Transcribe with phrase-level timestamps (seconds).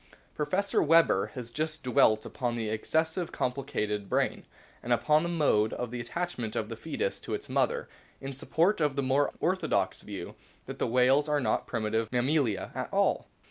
[0.33, 4.47] Professor Weber has justly dwelt upon the ex cessively complicated brain,
[4.81, 7.87] and upon the mode of the attachment of the fcetus to its mother,
[8.19, 10.33] in support of the more orthodox view
[10.65, 13.27] that the whales are not primitive Mammalia at all.